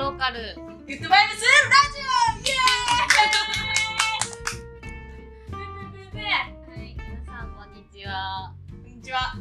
[0.00, 0.38] ローカル。
[0.56, 9.34] グッドバイブスラジオイエーイはい皆さんこんにちは、こんにちは。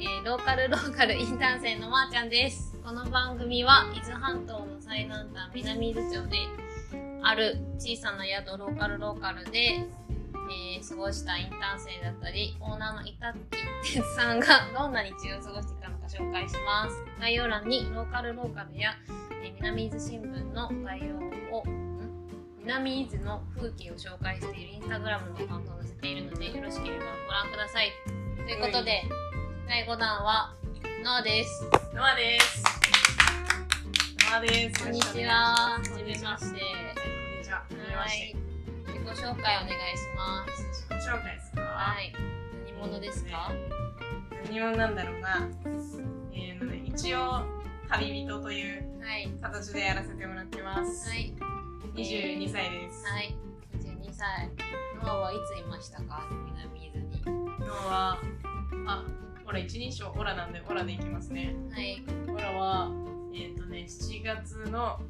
[0.00, 2.76] えーローカルローカルインターン生のまーちゃんです。
[2.82, 6.38] この番組は伊豆半島の最南端南伊豆町で
[7.22, 13.38] ある小さな宿ローカルローカルで、えー過ごしたインターン生だったりオーナーの板木
[13.94, 14.46] 哲さんが
[14.76, 16.96] どんな日常を過ごしていたのか紹介します。
[17.20, 18.96] 概要欄にローカルローカルや、
[19.46, 21.14] えー南伊豆新聞の概要
[21.56, 21.96] をん？
[22.64, 27.92] 南伊豆の風景を紹介しているインスタグラムのアカウントを載せているのでよろしければご覧ください
[28.38, 29.02] ということで、
[29.68, 30.52] 第5弾は
[31.04, 31.62] ノアです
[31.94, 32.64] ノアです。
[34.28, 34.82] ノアです。
[34.82, 35.32] こんにちは
[35.78, 36.26] はじこんにちは。
[36.26, 36.66] めましてこ
[37.36, 37.62] んにちは。
[37.96, 38.34] はい。
[38.88, 41.60] 自己紹介お願いします自己紹介ですか？
[41.62, 42.12] はい
[42.74, 43.52] 何者ですか？
[44.46, 45.48] 何者なんだろうな。
[46.32, 46.66] えー
[46.96, 47.44] 一応、
[47.88, 51.08] 旅人というはい形でやらせてもらってます。
[51.08, 51.32] はい
[51.94, 53.04] 22歳です。
[53.06, 53.34] はい
[53.78, 54.50] 22歳
[55.02, 56.26] ノアはいついましたか？
[56.46, 58.18] 南伊豆に今日は、
[58.86, 59.04] あ、
[59.46, 61.54] オラ一人称オラなんでオラでいきますね。
[61.70, 62.90] はいオラは、
[63.34, 65.00] えっ、とね、7月の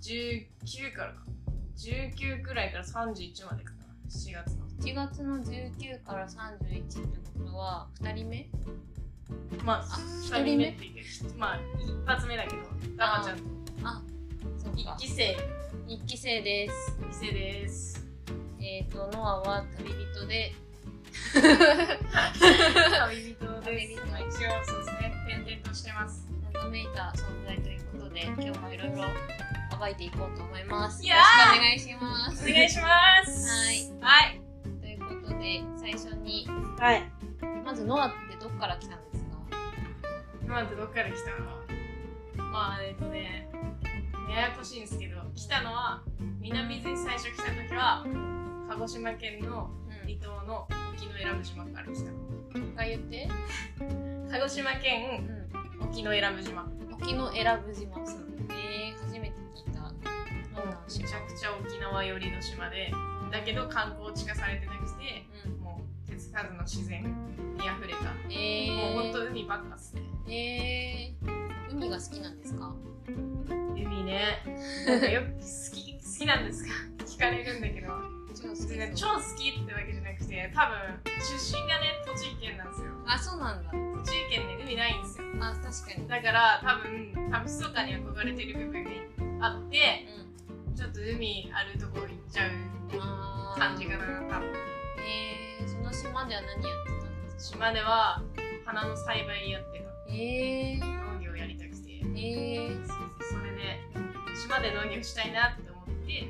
[0.00, 1.22] 19からか。
[1.76, 3.84] 19くらいから31までかな。
[4.08, 4.66] 7月の。
[4.80, 8.48] 1月の19から31ってことは2人目？
[9.64, 9.98] まあ、あ
[10.30, 12.56] 2人目って言って、まあ、一発目だけど、
[12.96, 13.44] ガマちゃんと
[14.58, 15.36] そうか1期生、
[15.88, 18.06] 1期生です1期生です。
[18.60, 20.52] えっ、とノアは旅人で
[21.32, 21.74] 旅人で
[23.26, 23.42] す。
[23.64, 24.30] 旅人まあ一応、
[24.64, 26.32] そうですね、転々としてます。
[26.54, 29.04] 謎めいた存在ということで今日もいろいろ
[29.78, 32.86] 暴いていこうと思いますよろしくーお願いしますお願いしま
[33.26, 33.48] す。
[33.48, 33.92] はい。
[34.00, 34.40] はい。
[34.80, 36.46] ということで最初に
[36.78, 37.10] はい。
[37.64, 39.11] まずノアってどっから来たん
[40.52, 41.30] ですか今までどっから来た？
[41.40, 43.48] のまあ、えっとね、
[44.28, 46.02] ややこしいんですけど、来たのは、
[46.40, 48.04] 南伊豆に最初来た時は、
[48.68, 49.70] 鹿児島県の
[50.02, 52.10] 離島の沖永良部島から来た。
[52.10, 53.28] うん一回言って。
[54.30, 55.48] 鹿児島県
[55.80, 56.62] う沖永良部島。
[56.62, 57.98] ん沖永良部島。
[58.50, 59.80] えー、初めて聞いた。
[59.80, 62.92] どんなめ島ちゃくちゃ沖縄寄りの島で、
[63.30, 65.51] だけど観光地化されてなくて、うん
[66.32, 67.08] もう手つかずの自然に
[67.58, 68.12] 溢れた。
[68.30, 70.02] えもうほんとー、海ばっかっすね。
[70.28, 72.72] えー、海が好きなんですか？
[73.76, 74.42] 海ね。
[74.86, 76.70] なんかよく好き、 好きなんですか？
[77.04, 77.88] 聞かれるんだけど、
[78.34, 80.76] 超好きね超好きってわけじゃなくて、多分
[81.20, 82.92] 出身がね、栃木県なんですよ。
[83.06, 85.26] あそうなんだ栃木県ね、海ないんですよ。
[85.40, 90.32] あ確かにだから多分、多分密かに憧れてる部分があって、うん
[90.74, 92.50] ちょっと海あるところ行っちゃう
[92.98, 94.48] あー感じかな、多分。
[94.98, 95.41] えー、
[96.02, 97.56] 島では何やってたんですか？
[97.58, 98.20] 島では
[98.64, 100.12] 花の栽培やってた。
[100.12, 101.92] えー、農業やりたくて。
[102.02, 103.80] えー、それで、
[104.36, 106.26] 島で農業したいなって思って、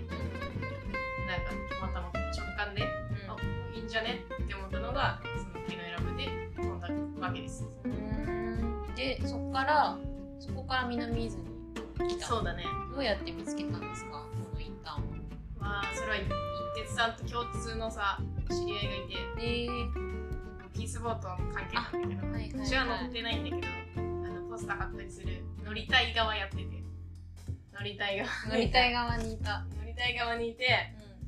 [1.26, 3.36] なんかたまたま直感で、あ、
[3.74, 7.64] いいんじゃねって思ったのが、その木の選ぶで飛んだわけです。
[7.84, 7.94] うんう
[8.90, 9.98] んでそこから
[10.38, 11.42] そこから南伊豆
[12.04, 12.64] に来たそうだね。
[12.94, 14.10] どうやって見つけたんですか？
[14.12, 15.02] このインターンは
[15.58, 16.24] まあ、それは一
[16.84, 18.18] 徹さんと共通のさ、
[18.52, 25.42] 知り合いがいて、えー、ピースボートの関係なんだけど、はいはい、はい、うちは乗ってないんだけど、あのポスター貼ったりする。
[25.64, 26.64] 乗りたい側やってて、
[27.72, 28.28] 乗りたい側。
[28.50, 30.66] 乗りたい側にいた、 乗りたい側にいて、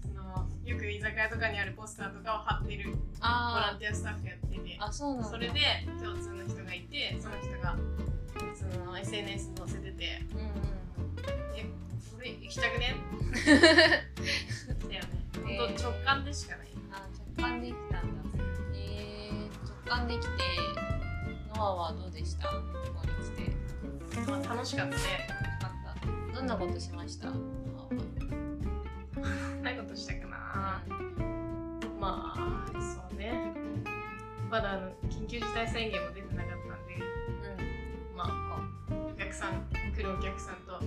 [0.05, 4.79] うん、そのよく居酒屋とかにあるポスターとかを貼ってるボラあンティアスタッフやってて。
[4.79, 5.29] ー、あそうなんだ。
[5.31, 5.61] それで
[6.03, 7.77] 共通の人がいて、その人が
[8.55, 10.47] その SNS に載せてて、うんうん。
[11.57, 11.65] え、
[12.15, 12.95] これ行きたくね？
[15.45, 15.59] ね。
[15.59, 16.69] ほんと直感でしかない。
[16.93, 17.07] あ
[17.37, 18.41] 直感できたんだ。
[18.75, 19.49] えー、
[19.87, 20.29] 直感できて
[21.57, 22.49] ノアはどうでした？
[22.49, 22.55] こ
[22.95, 24.31] こに来て。
[24.31, 25.03] まあ、楽しかったね。
[25.03, 25.07] 楽し
[25.61, 25.71] かっ
[26.33, 26.35] た。
[26.37, 27.29] どんなことしました？
[29.63, 30.83] なことしたかな。
[32.01, 33.53] まあ、そうね。
[34.51, 36.95] まだあの緊急事態宣言も出てなかったんで、
[38.11, 38.17] うん。
[38.17, 38.61] まあ、
[39.13, 39.67] お客さん、
[39.97, 40.81] 来るお客さんと、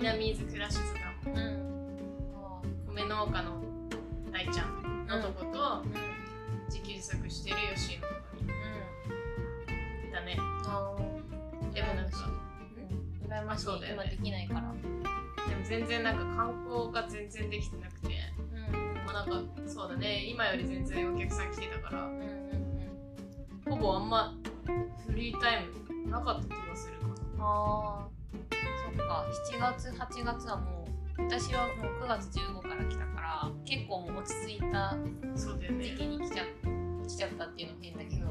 [0.00, 0.82] 南伊豆クラシズ
[1.26, 1.60] ガうん。
[2.88, 3.62] 米農家の
[4.32, 5.84] 大ちゃんのとこと、
[6.70, 8.44] 自給自足してる吉井のとこに
[10.08, 10.36] いたね。
[11.74, 12.30] でもなんか、
[13.24, 13.30] うん。
[13.30, 13.64] 羨ましい。
[13.64, 14.60] そうだよね今できないから。
[14.60, 18.08] でも全然なんか観光が全然できてなくて、
[18.54, 18.94] うん。
[19.04, 22.40] まあなんか、そうだね、今より全然お客さん来てたから、うんうん
[23.68, 24.34] ほぼあんま
[25.06, 25.66] フリータイ
[26.02, 27.14] ムなかった気がするかな。
[27.40, 28.08] あ
[29.06, 30.86] か7月8月はも
[31.18, 34.96] う私はもう9月15から来たから結構もう落ち着いた
[35.36, 35.96] 時。
[35.96, 38.26] 期に来ちゃ来ちちゃったっていうのも変だけど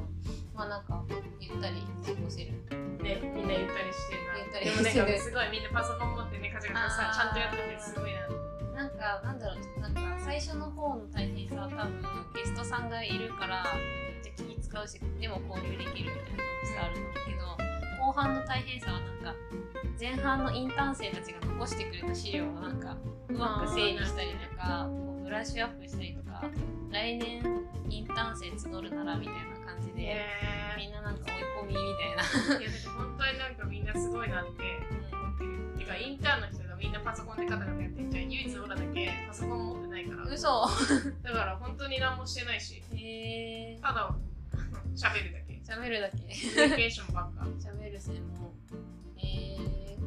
[0.56, 1.04] まあなんか
[1.39, 2.51] ゆったり過ごせる。
[3.00, 4.60] ねみんなゆったりしてるな。
[4.60, 8.50] でもなんかすごいみんなパソコン持ってねカチャカチャちゃんとやっててすごいな。
[8.75, 12.01] なんかなんだろうなんか最初の方の大変さは多分
[12.33, 17.13] ゲストさんがいるからめっちゃ気使うしでも交流できるみたいな楽しさあると思う
[17.57, 17.69] けど
[18.09, 19.35] 後半の大変さはなんか
[20.00, 22.97] 前半のインターン生たちが残してくれた資料をなんか
[23.29, 26.44] うまく整理したりとかこうブラッシュアップしたりとか
[26.89, 27.45] 来年
[27.88, 30.25] インターン生募るならみたいな感じでへ
[30.75, 32.59] みんななんか追い込みみたいな。
[32.59, 34.63] いや本当になんかみんなすごいなって
[35.13, 35.45] 思って。
[35.45, 40.23] るてかインターンの人がみんなパソコンでカタカタやってんじゃん唯一俺らだけパソコン持ってないから。
[40.23, 40.65] 嘘。
[41.21, 42.81] だから本当に何もしてないし。
[42.95, 44.15] へえただ
[44.97, 46.18] 喋るだけ喋るだけ。
[46.18, 47.44] コミュニケーションばっか。
[47.62, 48.51] 喋る専門。
[49.18, 49.98] へえ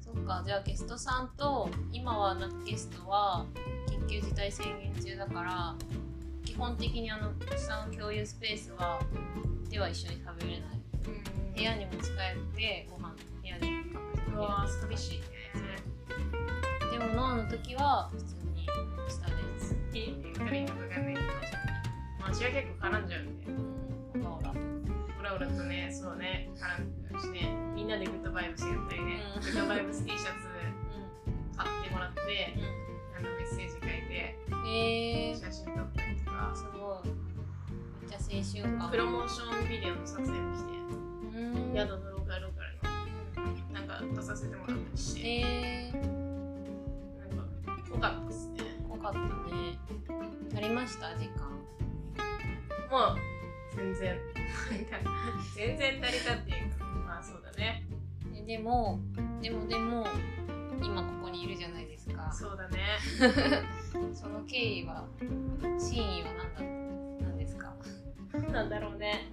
[0.00, 0.42] そっか。
[0.46, 3.44] じゃあゲストさんと今はなゲストは
[3.86, 5.76] 緊急事態宣言中だから
[6.44, 8.98] 基本的にあの下の共有スペースは
[9.68, 10.80] では一緒に食べれない。
[11.54, 13.68] 部屋にも使えてご飯部屋で
[14.34, 15.18] うわー寂しい。
[15.20, 15.26] ね
[16.90, 18.66] でもノアの時は普通に
[19.08, 19.76] 下です。
[19.92, 21.26] いいっていいのかわかんないけど
[22.20, 22.50] まは結
[22.80, 23.49] 構絡んじゃうんで
[25.30, 29.40] ラオラとねそうね絡んでしてみんなでグッドバイブスやったりね、うん。
[29.40, 32.26] グッドバイブス T シャツう買ってもらってん。
[32.58, 32.66] う
[33.16, 33.80] あのメッセージ書い
[34.10, 34.36] て
[34.66, 36.52] え写真撮ったりとか。
[36.56, 37.14] すごい。
[38.02, 38.90] めっちゃ青春感。
[38.90, 40.72] プロモーションビデオの撮影もして
[41.38, 41.74] うん。
[41.76, 42.74] 宿のローカルローカル
[43.46, 45.96] のなんか出させてもらったりして、えー、
[47.20, 47.44] なんか
[47.92, 48.58] 濃かったっすね。
[48.88, 49.78] 濃かったね。
[50.52, 51.14] 足りました？
[51.16, 51.46] 時間。
[52.90, 53.16] もう
[53.76, 54.18] 全然
[55.56, 56.84] 全然足りたっていうか。
[57.06, 57.84] まあそうだね。
[58.34, 59.00] えでも
[59.42, 60.06] でもでも
[60.82, 62.32] 今ここにいるじゃないですか。
[62.32, 62.98] そうだね。
[64.14, 65.06] その経緯は
[65.78, 66.28] 真意は
[66.58, 67.74] 何だなんですか？
[68.52, 69.30] なんだろうね。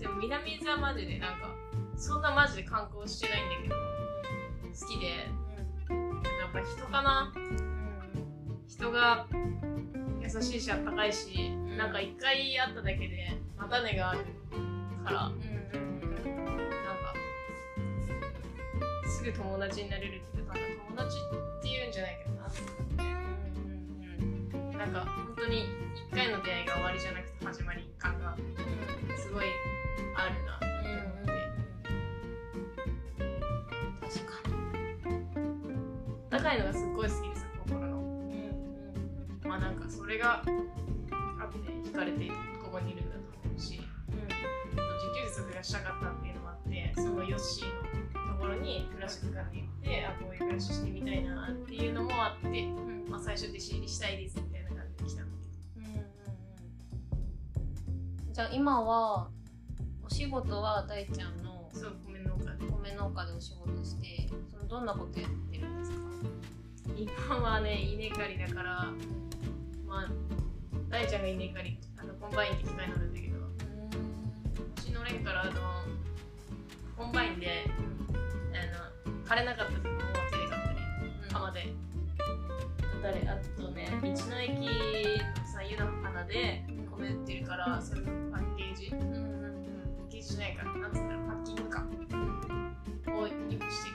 [0.00, 1.48] でも南伊豆はマジでなんか
[1.96, 5.06] そんなマジで観光してないんだけど好きで。
[5.88, 7.32] やっぱ人かな？
[8.68, 9.26] 人が
[10.34, 11.76] 優しいしあったかいし、ん。
[11.76, 14.18] なんか一回会っただけでまたねがある
[15.04, 15.38] からなんか
[19.06, 20.54] すぐ友達になれるっていうか
[20.88, 21.18] 友達
[21.60, 22.48] っていうんじゃないけどな。
[24.76, 28.36] なんか本当に一回の出会いが終わりじゃなくて始まり感が
[29.16, 29.44] すごい
[30.16, 30.58] あるな。
[36.30, 37.23] 高いのがすっごい好き
[39.54, 40.48] まあなんかそれがあって
[41.88, 42.26] 惹かれて
[42.60, 44.26] ここにいるんだと思うしあと自
[45.14, 47.66] 給自足がしたかったっていうのもあってそのヨッシー
[48.18, 52.66] のところにクラシック館に行ってあこういう暮らししてみたいなっていうのもあって、
[53.08, 55.36] まあ、最初弟子入りしたいですみたいな感じで来たんだ
[58.32, 59.28] じゃあ今は
[60.04, 61.70] お仕事は大ちゃんの
[62.04, 62.66] 米農家で。
[62.72, 65.98] 米農家でお仕事してそのどんなことやってるんですか？
[66.96, 68.92] 今はね稲刈りだから
[69.94, 70.08] まあ
[70.90, 73.38] 大ちゃんが稲刈りあのコンバインって機械乗るんだけど
[74.76, 75.52] 私乗れんからあの
[76.98, 79.98] コンバインであの刈れなかった時も
[80.32, 80.78] 手で刈ったり
[81.32, 81.72] 鎌で。
[83.04, 84.66] だれあとね道の駅の
[85.46, 91.84] さ湯の花で米売ってるからそれのパッケージ、うん、パッケージじゃないかなんつうんだろうパッキングか。
[93.12, 93.94] をよくしてる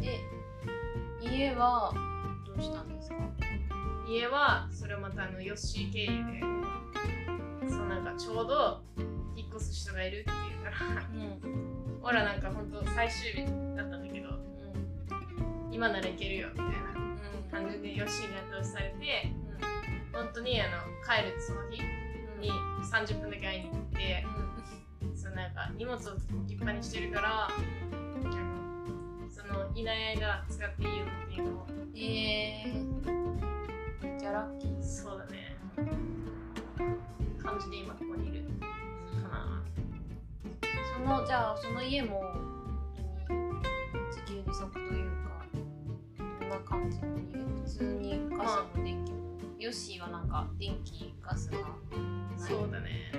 [0.00, 0.18] ね。
[1.20, 2.15] で家は
[4.08, 6.06] 家はそれをまたあのヨッシー経由
[7.66, 8.82] でそうなんかちょうど
[9.36, 11.76] 引っ越す人がいるっていうからうん。
[12.06, 13.44] ほらなんかほんと最終日
[13.76, 14.28] だったんだけど
[15.72, 16.72] 今ならいけるよみたいな
[17.50, 19.32] 感じでヨッシーに後押しされて
[20.12, 20.70] 本当にあの
[21.04, 21.82] 帰るその日
[22.40, 22.50] に
[22.88, 24.24] 30分だけ会いに行って
[25.16, 27.48] そうなんか荷物を置きっぱにしてるから
[29.28, 33.25] そのいない間使っていいよっていうのをえー、
[34.26, 34.82] じゃあラッキー。
[34.82, 35.56] そうだね。
[37.40, 38.42] 感じで今ここにいる
[39.22, 39.62] かな。
[40.96, 42.34] そのじゃあその家も
[43.28, 45.46] 本当に自給自足というか
[46.18, 49.18] どんな感じの家普通にガスも電気も
[49.60, 51.68] ヨッシーはなんか電気ガスがない。
[52.36, 53.12] そうだね。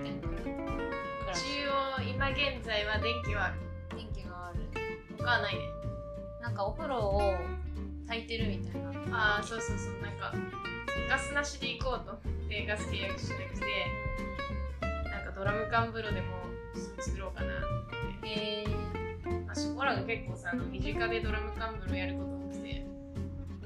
[1.31, 3.55] 一応今現在は電気はある
[3.95, 4.59] 電気がある。
[5.17, 5.61] 他はないね。
[6.41, 7.33] なんかお風呂を
[8.07, 9.37] 炊いてるみたいな。
[9.37, 10.01] ああそうそうそう。
[10.01, 10.33] なんか
[11.09, 13.65] ガスなしで行こうと思ってガス契約しなくて
[15.09, 16.27] なんかドラム缶風呂でも
[16.99, 18.29] 作ろうかなって。
[18.29, 18.67] へえ
[19.45, 22.85] まあシコラが結構さあの身近でドラム缶風呂やること多くて。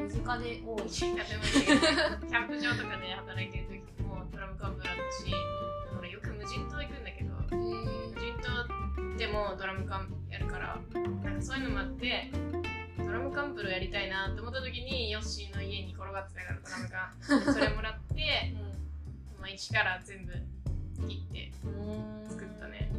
[0.01, 1.79] 身近で多い身近でもいいけど
[2.27, 5.31] キャンプ場とかで働いてる時もドラムカップルだったし
[5.99, 12.31] 俺よく無人島行くんだけど無人島でもドラム缶やるからなんかそういうのもあって
[13.41, 18.53] カンプルやりたいなって思った時にヨッシーの家に転がってたからドラム缶それもらって、
[19.39, 20.33] まあ、一から全部
[21.07, 21.51] 切って
[22.29, 22.91] 作ったね。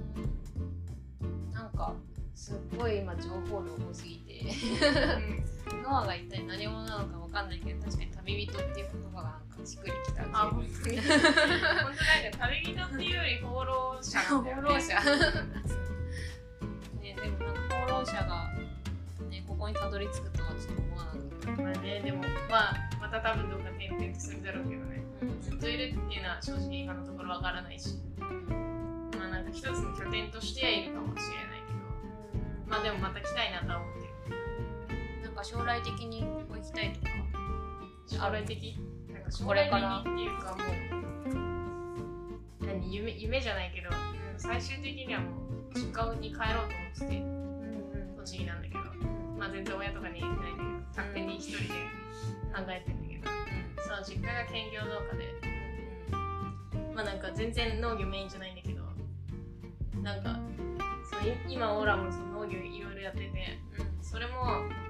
[1.53, 1.95] なんか
[2.35, 4.41] すっごい今情報量多すぎて
[5.71, 5.83] うん。
[5.87, 10.91] ノアが一体何者なのかわかんないけど確かに旅人っていう言葉がなんかしっくりきたあ本当。
[10.91, 14.63] に 本当なんか旅人っていうより放浪者なんだよね。
[14.67, 15.01] 放浪者。
[17.01, 18.62] ねでもなんか放浪者がね
[19.63, 21.23] ここにたどり着くとはちょっと思わなかっ
[21.55, 22.19] たまあねでも
[22.51, 25.05] まあまた多分どっか転々とするだろうけどね。
[25.41, 27.95] ずっといるっていうのは正直今のところわからないし。
[29.17, 31.79] まあなんか一つの拠点としてはいるかもしれないけど。
[32.67, 35.23] まあでもまた来たいなとは思ってる。
[35.23, 37.07] なんか将来的にここ行きたいとか。
[38.09, 38.77] 将来的？
[39.15, 40.03] なんか将来これから。
[40.03, 40.65] 的っていうかも
[42.61, 42.93] う何？
[42.93, 43.91] 夢夢じゃないけど
[44.37, 45.31] 最終的にはも
[45.71, 47.23] う実家に帰ろうと思ってて。
[48.23, 48.82] 栃木なんだけど
[49.43, 51.75] まあ全然親とかに言ってないんだけど勝手に一人で
[52.55, 53.83] 考えてんだけど。
[53.83, 55.35] その実家が兼業農家で。
[56.95, 58.87] まあなんか全然農業メインじゃないんだけど。
[60.01, 60.39] なんか
[61.11, 63.59] そうい今オーラもその農業いろいろやってて。
[64.01, 64.45] それも、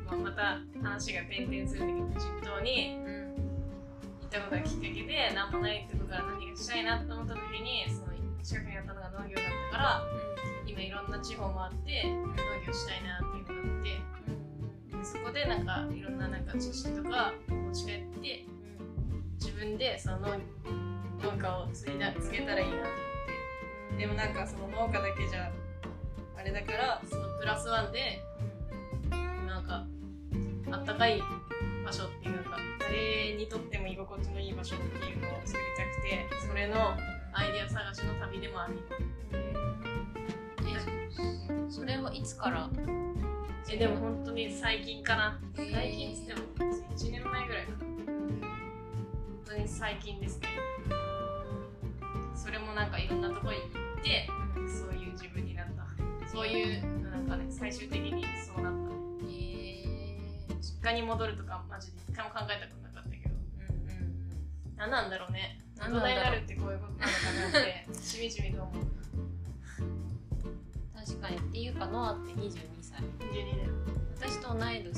[0.04, 2.99] まあ、また話が転々するんだけど実島に
[4.21, 10.02] 行ったことがきっかけで何もないってことから何がしたいなと思った時にその近くにあったのが農業だったから
[10.66, 12.35] 今いろんな地方回って農
[12.66, 13.41] 業したいなって
[15.04, 18.44] そこでなんかいろんななんか知識とか持ち帰って
[19.35, 20.18] 自分でその
[21.23, 23.12] 農家を継いだ継げたらいいなと思って。
[23.99, 25.50] でもなんかその農家だけじゃ
[26.37, 28.21] あれだからそのプラスワンで
[29.47, 29.87] なんか
[30.71, 31.21] あったかい
[31.85, 36.94] 場所っていうのが誰にとっても居心地のいい場所っていうのを作りたくてそれの
[37.32, 38.75] アイデア探しの旅でもある
[40.66, 42.71] えそれはいつから
[43.71, 45.40] えでも本当に最近かな。
[45.57, 46.40] へー最近っつっても
[46.95, 47.78] 1年前ぐらいかな。
[47.78, 47.90] 本
[49.47, 50.49] 当に最近ですね。
[52.35, 53.71] それもなんかいろんなところに行っ
[54.02, 54.28] て
[54.69, 55.87] そういう自分になった。
[56.28, 58.78] そういうなんかね最終的にそうなった。
[58.78, 63.35] ねえ実家に戻るとかマジで一回も考えたことなかったけど。
[64.76, 65.61] 何なんだろうね。
[65.78, 68.85] 大人に何なんだろうなるってこういうことなのかなってしみじみと思う。
[70.95, 71.37] 確かに。
[71.37, 73.70] っていうかノアって22歳22だよ
[74.20, 74.92] 私と同い年。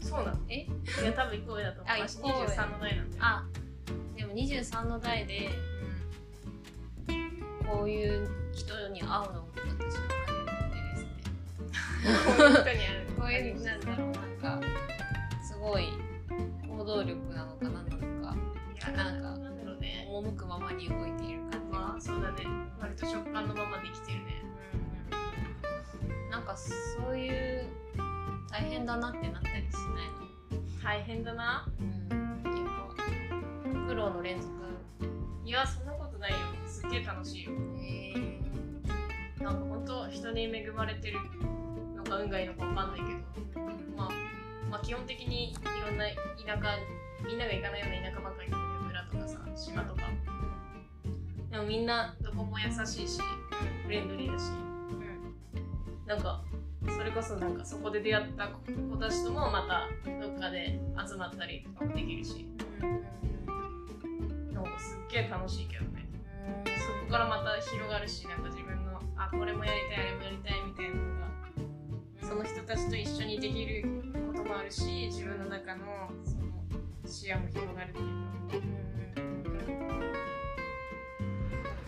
[0.00, 0.38] そうなの？
[0.48, 0.54] え？
[0.54, 0.68] い
[1.04, 1.94] や多分1個上だと思う。
[1.94, 3.22] あ私一個上23の代なんだよ。
[3.22, 3.44] あ
[4.16, 5.50] でも23の代で
[7.66, 11.08] こういう人に会うのも私は初めてですね。
[12.26, 14.66] こういう人にあるこういうなんだろうなんか
[15.42, 15.88] すごい
[16.68, 17.96] 行動力なのか何なのか
[18.92, 22.44] なんかね赴くままに動いている感じまあそうだね
[22.80, 24.23] 割と食感のままで生きてる
[26.54, 26.60] か
[27.04, 27.66] そういう
[28.50, 31.66] 大変だなってなったりしない大変だな。
[31.80, 32.66] の、うん、やっ
[33.74, 34.52] ぱ苦労の連続？
[35.44, 36.36] いやそんなことないよ。
[36.66, 37.52] すっげえ楽しいよ。
[37.78, 38.14] へ
[39.42, 41.18] なんか本当人に恵まれてる
[41.96, 43.04] のか運がいいのかわかんないけ
[43.58, 43.60] ど。
[43.96, 44.10] まあ
[44.70, 45.54] まあ基本的にい
[45.86, 46.78] ろんな田舎
[47.26, 50.02] みんなが行かないような田舎ばっかり行く村とかさ島とか。
[51.50, 53.20] でもみんなどこも優しいし
[53.84, 54.50] フレンドリーだし
[56.06, 56.42] なんか
[56.86, 59.88] それこそなんかそこで出会った子たちともまた
[60.20, 62.46] どっかで集まったりとかもできるし。
[64.52, 66.06] なんかすっげえ楽しいけどね。
[66.78, 73.84] そこからまた広がるしなんか自分のあこれもやりたいあれもやりたいみたいなのがその人たちと一緒にできる
[74.26, 76.44] こともあるし自分の中のその
[77.06, 78.04] 視野も広がるっていう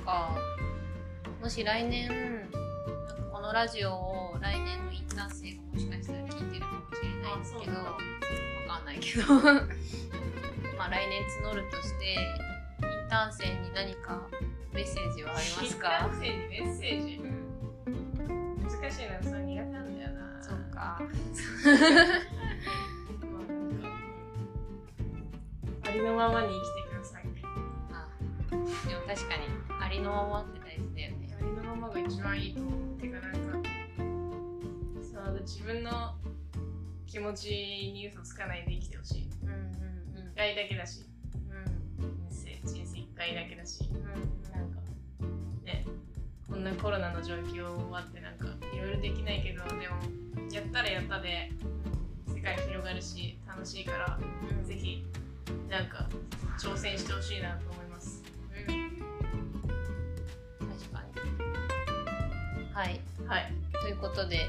[0.05, 0.07] か。
[0.07, 0.37] か。
[1.43, 2.66] もし来年
[3.47, 7.97] のラジオを来年のインターン生がもしかしたら聞いてるかもしれないんですけどあわ
[8.79, 9.35] かんないけど。
[10.77, 12.19] まあ来年募るとしてイン
[13.09, 14.21] ターン生に何か
[14.75, 15.89] メッセージはありますか？
[16.11, 17.21] 男性にメッセージ？
[17.23, 17.27] う
[18.33, 20.43] ん難しいなそれ苦手なんだよな。
[20.43, 21.01] そっか。
[21.01, 21.07] ま
[25.87, 27.23] ありのままに生きてください。
[27.93, 28.09] あ
[28.51, 29.47] でも確かに
[29.81, 31.37] ありのままって大事だよね。
[31.39, 32.86] ありのままが一番いいと思う
[35.41, 36.15] 自分の
[37.07, 41.07] 気持ちに嘘つかないで生きてほしい、うんうんうん、1回だけだし、
[41.99, 44.03] うん、人生人生1回だけだし、うん、
[44.53, 44.81] なんか
[45.65, 45.85] ね。
[46.49, 49.97] こんなコロナの状況終わってなんかいろいろできないけどでも
[50.53, 51.51] やったらやったで
[52.33, 54.19] 世界広がるし楽しいから、
[54.59, 55.05] うん、ぜひ
[55.69, 56.09] なんか
[56.59, 58.67] 挑戦してほしいなと思います、うん、
[60.69, 62.73] 確かに。
[62.73, 63.01] はい。
[63.27, 63.66] はい。
[63.87, 64.49] ということで、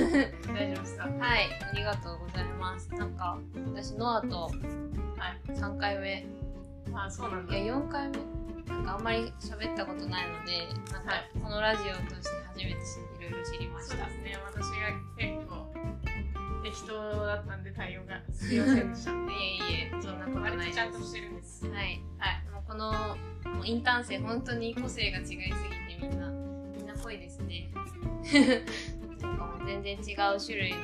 [0.48, 1.04] 大丈夫ですか？
[1.04, 1.46] はい。
[1.62, 2.88] ありがとうございます。
[2.94, 3.38] なんか、
[3.74, 5.50] 私、ノアとはい。
[5.52, 6.26] 3回目、
[6.94, 7.54] あ、そうなんだ。
[7.54, 8.16] いや、4回目
[8.66, 13.96] なんかあんまり喋ったことないので、なんかはい、このラジオを通して初めていろいろ知りました。
[13.96, 14.38] そうですね。
[14.46, 14.86] 私が
[15.18, 15.72] 結構
[16.64, 19.10] 適当だったんで対応がすみませんでした。
[19.12, 20.76] いえいえ、そんなことないです。
[20.76, 21.66] ちゃんとしてるんです。
[21.68, 22.00] はい。
[22.18, 22.50] はい。
[22.54, 22.90] もうこの
[23.54, 25.87] もうインターン生本当に個性が違いすぎて
[26.98, 27.70] みんなみんな濃いですね。
[29.20, 29.98] なんかもう全然違
[30.34, 30.76] う種類の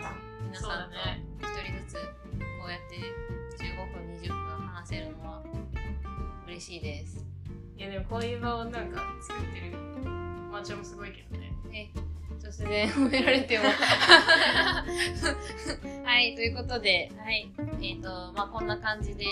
[0.44, 1.25] 皆さんとだね。
[1.40, 2.00] 一人ずつこ
[2.66, 2.97] うやって
[3.62, 5.42] 15分20分話せるのは
[6.47, 7.25] 嬉しいです。
[7.76, 9.76] いやでもこういう場をなんか作ってる
[10.50, 11.52] マーチャンもすごいけどね。
[11.73, 11.90] え
[12.40, 13.64] 突然褒められても。
[16.04, 17.50] はいということではい。
[17.83, 19.26] えっ、とまあこんな感じで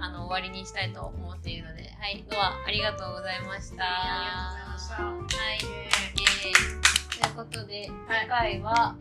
[0.00, 3.82] あの終わりにしたいと思っているのではいドアありがとうございました。
[3.82, 5.38] ありがとうございました。
[5.42, 5.58] はい。
[5.58, 7.20] イイエーイ。
[7.20, 8.20] ということで、はい。
[8.22, 8.94] 次回は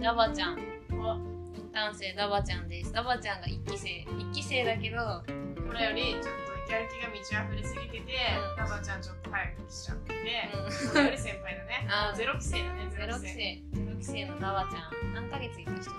[0.00, 1.14] ダバちゃん、イエーイお。
[1.16, 2.92] ンターン生ダバちゃんです。
[2.92, 5.24] ダバちゃんが1期生、1期生だけど、
[5.66, 6.22] これよりちょっ
[6.66, 8.56] とやる気が満ち溢れすぎてて、うん。
[8.56, 10.50] タバちゃんちょっと早く来ちゃってて、
[10.92, 11.04] うん。
[11.06, 11.86] より先輩だね。
[11.92, 12.16] あー。
[12.16, 13.28] ゼロ期生だね、ゼゼロ期生。
[13.32, 15.98] 生、ゼロ期生のダバちゃん、何ヶ月いた人だっ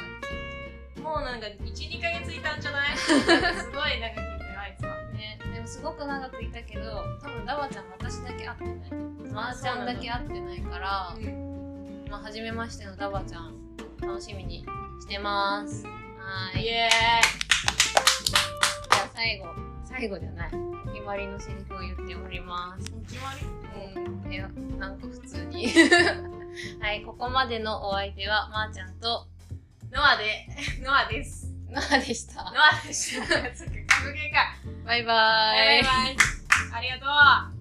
[1.01, 2.89] もうなんか1、2ヶ月いたんじゃない？
[3.41, 4.38] なんかすごい長くい
[5.69, 9.31] すごく長くいたけど、多分ダバちゃん私だけ会ってない。
[9.31, 12.05] マーちゃんだけ会ってないから、うん。
[12.09, 13.53] まあ、初めましてのダバちゃん、
[14.01, 14.65] 楽しみに
[14.99, 15.85] してます。
[15.85, 16.63] はーい。
[16.63, 16.89] イエ
[18.25, 19.45] じゃあ最後、
[19.85, 20.51] 最後じゃない。
[20.87, 22.91] お決まりのセリフを言っております。
[22.91, 24.49] ーイ決まりうん、いや、
[24.79, 25.67] なんか普通に。
[26.81, 29.27] はい、ここまでのお相手は、まー、ちゃんと、
[29.91, 30.47] ノアで、
[30.81, 31.53] ノアです。
[31.69, 32.43] ノアでした。
[32.45, 33.27] ノアでした。
[33.27, 34.68] 格ゲーか。
[34.89, 36.17] バイババイバイ。
[36.73, 37.58] ありがとう。